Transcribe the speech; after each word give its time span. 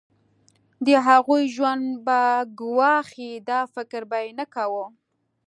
د 0.85 0.87
هغوی 1.07 1.43
ژوند 1.55 1.85
به 2.05 2.19
ګواښي 2.59 3.31
دا 3.49 3.59
فکر 3.73 4.01
به 4.09 4.17
یې 4.23 4.31
نه 4.39 4.45
کاوه. 4.53 4.85